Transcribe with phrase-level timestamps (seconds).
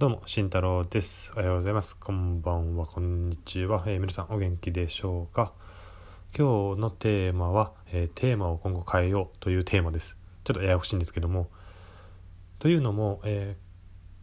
[0.00, 1.30] どうも、慎太郎です。
[1.36, 1.94] おはようございます。
[1.94, 3.84] こんばんは、こんにちは。
[3.86, 5.52] えー皆さんお元気でしょうか？
[6.34, 10.16] 今日のテーマは、えーテーマを今後変えようというテーマです。
[10.44, 11.50] ちょっとややこしいんですけども。
[12.60, 13.58] というのも、え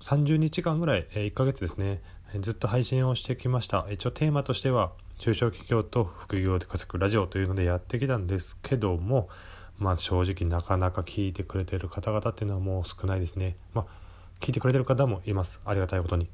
[0.02, 2.02] ー30日間ぐらい、え1ヶ月ですね、
[2.34, 3.86] えーずっと配信をしてきました。
[3.92, 9.30] 一応テーマとしては、中小企業と副業で稼ぐラジオというのでやってきたんですけども、
[9.78, 13.58] まあ正直なかなか聞いてくれてる方々っていうのはもう少ないですね。
[13.76, 14.07] まあ
[14.40, 15.60] 聞いてくれてる方もいます。
[15.66, 16.30] ありがたいことに。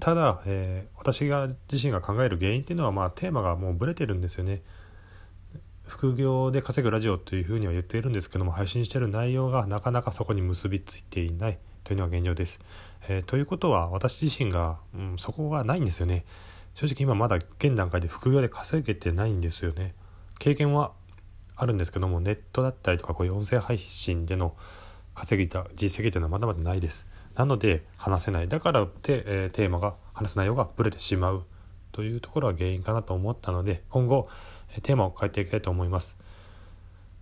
[0.00, 4.62] ただ、えー私が自身が考える原因っていうのは、まあ、テーマがもうブレてるんですよね。
[5.84, 12.60] 副業で稼ぐラジオというふうには言っているんですけども配信している内容がなかなかそこに結びついていないというのが現状です、
[13.08, 16.24] えーということは私自身が、うん、そこがないんですよね。
[16.74, 19.94] 正直今まだ現段階で副業で稼げてないんですよね。
[20.38, 20.92] 経験は
[21.56, 24.54] あるんですけどもネットだったりとかこういう音声配信での
[25.14, 27.06] 稼ぎた実績というのはまだまだないです。
[27.34, 28.48] なので話せない。
[28.48, 31.44] だからって、えーテーマが話す内容がブレてしまう
[31.92, 34.28] というところが原因かなと思ったので今後
[34.82, 36.16] テーマを変えていきたいと思います。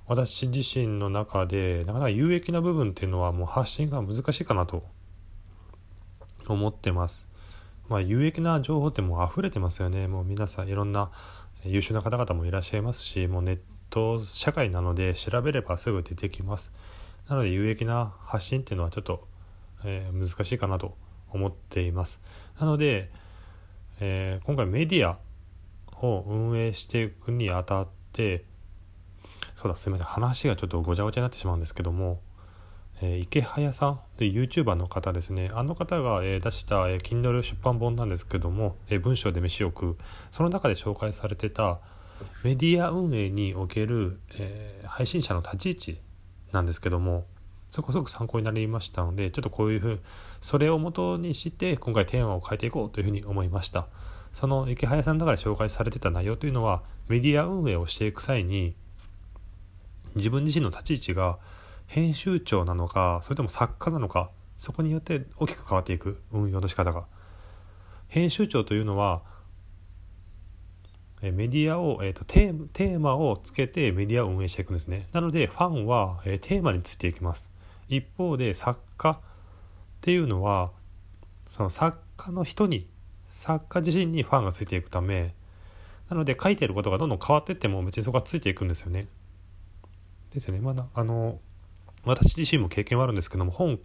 [0.06, 4.82] 私自身の中でなかなか有益な部分っていうのはもう発信が難しいかなと
[6.48, 7.28] 思ってます。
[7.88, 10.08] まあ有益な情報ってもう溢れてますよね。
[10.08, 11.10] もう皆さんいろんな
[11.64, 13.58] 優秀な方々もいらっしゃいますしもうネッ
[13.91, 16.72] ト社会なので調べればすぐ出てきます。
[17.31, 19.27] なので有益な発信っていうのはちょっと、
[19.84, 20.97] えー難しいかなと
[21.31, 22.20] 思っています。
[22.59, 23.09] なので、
[24.00, 25.17] えー今回メディア
[26.05, 28.42] を運営していくにあたって
[29.55, 30.06] そうだすいません。
[30.06, 32.20] 話がちょっとごちゃごちゃになってしまうんですけども、
[33.00, 35.50] えー池早さんという YouTuber の方ですね。
[35.53, 39.97] あの方が、えー出した、えー Kindle 出版本なんですけども、えー文章で飯を食う。
[40.33, 41.78] その中で紹介されてた
[42.42, 46.00] メディア運営における、えー配信者の立ち位置
[46.53, 47.27] なんですけども
[47.70, 50.01] そこそこ参考になりましたのでちょっとこういうふう
[50.41, 53.87] それを元にして今回テーマを変えていこうというふうに思いました。
[54.33, 58.75] その池早さんだから紹介されてた内容というのはメディア運営をしていく際に
[60.15, 61.39] 自分自身の立ち位置が
[61.89, 67.06] 編集長なのかそれとも作家なのかそこによって大きく変わっていく運用の仕方が。
[68.09, 69.22] 編集長というのは
[71.22, 75.06] メディアを、えー、とテーマテーマをつけてメディアを運営していくんですね。
[75.12, 77.50] なのでファンは、えーテーマについていきます。
[77.88, 79.19] 一方で作家っ
[80.00, 80.70] ていうのは
[81.47, 82.86] その作家の人に
[83.28, 85.34] 作家自身にファンがついていくため
[86.09, 89.09] なので書いてることがどんどん変わっていっても別にそこがついていくんですよね。
[90.32, 90.60] ですよね。
[90.60, 91.38] まだあの
[92.04, 93.78] 私自身も経験はあるんですけども本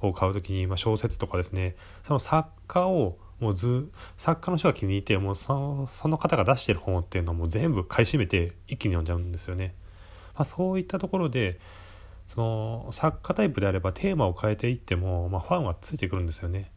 [0.00, 1.74] を買う時に、ま、小説とかですね
[2.04, 9.74] その作家をもうず作家の人が気に入ってもうそのその方が出してる本っていうのをも全部買い占めて一気に読んじゃうんですよね。
[10.34, 11.58] まあ、そういったところで
[12.26, 16.70] その作家タイプであればテーマを変えていっても、まあ、ファンはついてくるんですよね。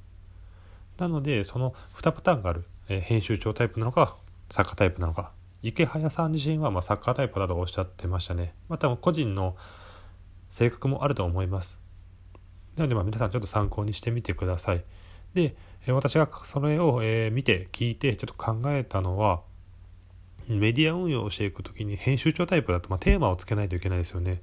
[0.98, 4.16] なのでその2パターンがある、えー編集長タイプなのか
[4.50, 5.32] 作家タイプなのか
[5.64, 8.54] 池早さん自身はまあ作家タイプだとおっしゃってましたね。
[8.70, 9.56] また個人の
[10.52, 11.80] 性格もあると思います。
[12.76, 14.84] なのでまあ皆さんちょっと参考にしてみてください。
[15.34, 15.56] で、
[15.88, 19.42] 私がそれを、え見て聞いてちょっと考えたのは
[20.48, 24.42] メディア運用をしていく時に編集長タイプだと、まあ、テーマをつけないといけないですよね。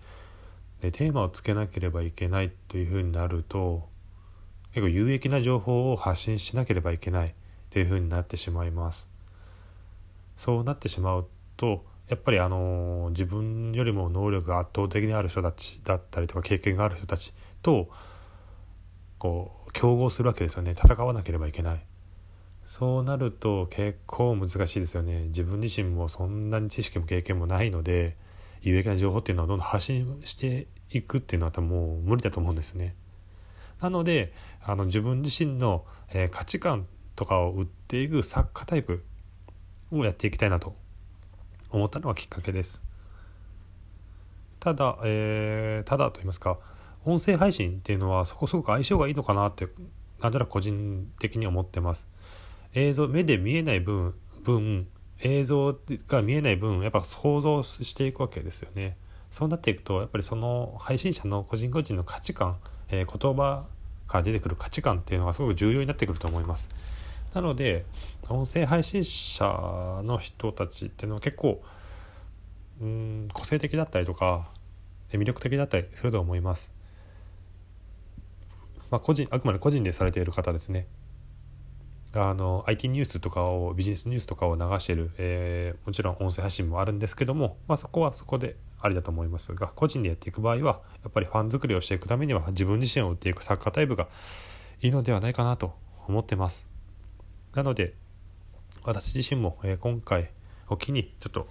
[0.80, 3.88] でテーマをつけなければいけないというふうになると
[4.72, 7.34] 結構有益な情報を発信しなければいけない
[7.70, 9.08] というふうになってしまいます。
[10.36, 17.90] そうなってしまうとやっぱりあの自分よりも能力が圧倒的にある人たちだったりとか経験がある人たちと
[19.18, 20.72] こう競合するわけですよね。
[20.72, 21.84] 戦わなければいけない。
[22.64, 25.24] そうなると結構難しいですよね。
[25.28, 28.14] 自分自身もそんなに知識も経験もないので
[28.60, 32.94] 有益な情報っていうのはどんどん発信していくっていうのは多分もう無理だと思うんですね。
[33.80, 36.86] なのであの自分自身の、えー価値観
[37.16, 39.02] とかを売っていく作家タイプ
[39.90, 40.74] をやっていきたいなと
[41.70, 42.82] 思ったのがきっかけです。
[44.60, 46.58] ただ、えーただと言いますか
[47.10, 49.68] 音声配信っていうのはそこそこ相性がいいのかなって
[50.20, 52.06] なんとなく個人的に思ってます。
[52.74, 54.86] 映像目で見えない分分
[55.20, 58.96] 映像が見えない分やっぱ想像していくわけですよね。
[59.30, 63.66] そうなっていくとやっぱりその配信者の個人個人の価値観、えー言葉
[64.06, 66.68] から出てくる価値観っていうのがすごく重要になってくると思います。
[67.34, 67.84] なので
[68.28, 69.44] 音声配信者
[70.04, 71.62] の人たちっていうのは結構
[72.80, 74.48] うん個性的だったりとか
[75.12, 76.77] 魅力的だったりすると思います。
[78.90, 80.86] まあ個人あくまで個人でされている方ですね。
[82.14, 94.08] あの IT ニュースとかをビジネスニュースとかを流している、えーもちろん音声配信もあるんですけども、まあ、そこはそこでありだと思いますが個人でやっていく場合はやっぱりファン作りをしていくためには自分自身を売っていく作家タイプが
[94.80, 95.74] いいのではないかなと
[96.06, 96.66] 思ってます。
[97.54, 97.94] なので
[98.84, 100.30] 私自身も、え今回
[100.68, 101.48] を機にちょっと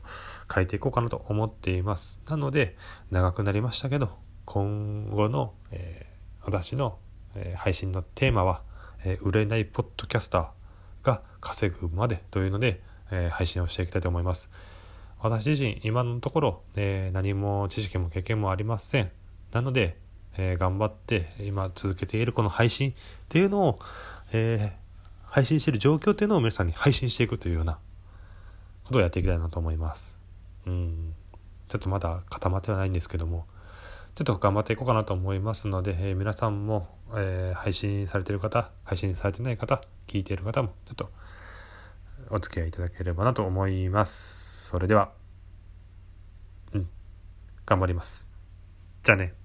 [0.54, 2.20] 変えていこうかなと思っています。
[2.28, 2.76] なので
[3.12, 4.10] 長くなりましたけど
[4.46, 6.98] 今後の、えー、私の、
[7.38, 8.62] え、配信のテーマは、
[9.04, 12.82] え、売れないポッドキャスターが稼ぐまでというので、
[13.12, 14.50] え配信をしていきたいと思います
[15.20, 19.12] 私自身今のところ、え何も知識も経験もありません
[19.52, 19.98] なので、
[20.38, 22.94] え頑張って今続けているこの配信っ
[23.30, 23.80] ていうのを、
[24.32, 24.76] え
[25.24, 27.80] 配信している状況っていうのを皆さんに配信していくというような
[28.86, 30.18] ことをやっていきたいなと思います。
[30.66, 31.14] うん。
[31.68, 33.46] ちょっとまだ固まってはないんですけども、
[34.18, 41.12] ちょっと頑張っていこうかなと思いますので、えー、皆さんも、えー、配信されている方、配信されてない方、聞いている方も、ちょっと
[42.32, 44.70] お付き合いいただければなと思います。
[44.70, 45.12] それでは、
[46.74, 46.90] うん、
[47.68, 48.28] 頑張ります。
[49.04, 49.36] じゃあね。